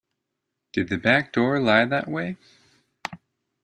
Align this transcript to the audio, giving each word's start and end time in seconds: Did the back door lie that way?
Did 0.73 0.89
the 0.89 0.97
back 0.97 1.31
door 1.31 1.59
lie 1.59 1.85
that 1.85 2.07
way? 2.07 2.35